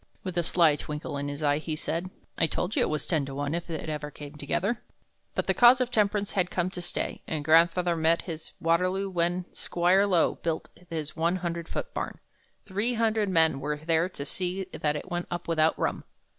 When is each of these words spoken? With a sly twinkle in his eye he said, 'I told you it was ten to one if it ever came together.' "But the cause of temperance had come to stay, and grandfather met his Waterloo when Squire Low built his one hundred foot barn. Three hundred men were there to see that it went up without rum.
With 0.23 0.35
a 0.35 0.41
sly 0.41 0.77
twinkle 0.77 1.15
in 1.15 1.27
his 1.27 1.43
eye 1.43 1.59
he 1.59 1.75
said, 1.75 2.09
'I 2.39 2.47
told 2.47 2.75
you 2.75 2.81
it 2.81 2.89
was 2.89 3.05
ten 3.05 3.23
to 3.27 3.35
one 3.35 3.53
if 3.53 3.69
it 3.69 3.87
ever 3.87 4.09
came 4.09 4.33
together.' 4.33 4.81
"But 5.35 5.45
the 5.45 5.53
cause 5.53 5.79
of 5.79 5.91
temperance 5.91 6.31
had 6.31 6.49
come 6.49 6.71
to 6.71 6.81
stay, 6.81 7.21
and 7.27 7.45
grandfather 7.45 7.95
met 7.95 8.23
his 8.23 8.51
Waterloo 8.59 9.11
when 9.11 9.45
Squire 9.53 10.07
Low 10.07 10.39
built 10.41 10.69
his 10.89 11.15
one 11.15 11.35
hundred 11.35 11.69
foot 11.69 11.93
barn. 11.93 12.17
Three 12.65 12.95
hundred 12.95 13.29
men 13.29 13.59
were 13.59 13.77
there 13.77 14.09
to 14.09 14.25
see 14.25 14.63
that 14.73 14.95
it 14.95 15.11
went 15.11 15.27
up 15.29 15.47
without 15.47 15.77
rum. 15.77 16.03